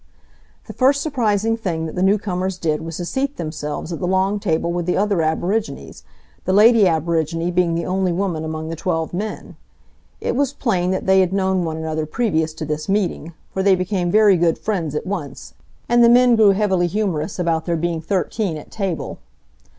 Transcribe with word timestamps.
The 0.65 0.73
first 0.73 1.03
surprising 1.03 1.55
thing 1.55 1.85
that 1.85 1.93
the 1.93 2.01
new 2.01 2.17
comers 2.17 2.57
did 2.57 2.81
was 2.81 2.97
to 2.97 3.05
seat 3.05 3.37
themselves 3.37 3.93
at 3.93 3.99
the 3.99 4.07
long 4.07 4.39
table 4.39 4.73
with 4.73 4.87
the 4.87 4.97
other 4.97 5.21
aborigines, 5.21 6.01
the 6.45 6.53
lady 6.53 6.87
aborigine 6.87 7.51
being 7.51 7.75
the 7.75 7.85
only 7.85 8.11
woman 8.11 8.43
among 8.43 8.69
the 8.69 8.75
twelve 8.75 9.13
men. 9.13 9.57
It 10.19 10.35
was 10.35 10.53
plain 10.53 10.89
that 10.89 11.05
they 11.05 11.19
had 11.19 11.31
known 11.31 11.65
one 11.65 11.77
another 11.77 12.07
previous 12.07 12.51
to 12.55 12.65
this 12.65 12.89
meeting, 12.89 13.33
for 13.53 13.61
they 13.61 13.75
became 13.75 14.09
very 14.09 14.37
good 14.37 14.57
friends 14.57 14.95
at 14.95 15.05
once, 15.05 15.53
and 15.87 16.03
the 16.03 16.09
men 16.09 16.35
grew 16.35 16.49
heavily 16.53 16.87
humorous 16.87 17.37
about 17.37 17.65
there 17.67 17.77
being 17.77 18.01
thirteen 18.01 18.57
at 18.57 18.71
table. 18.71 19.19